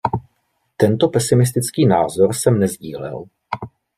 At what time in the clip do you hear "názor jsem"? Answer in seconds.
1.85-2.59